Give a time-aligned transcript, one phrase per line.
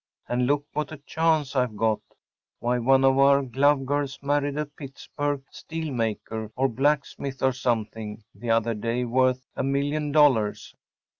[0.27, 2.01] And look what a chance I’ve got!
[2.57, 8.73] Why, one of our glove girls married a Pittsburg‚ÄĒsteel maker, or blacksmith or something‚ÄĒthe other
[8.73, 10.73] day worth a million dollars.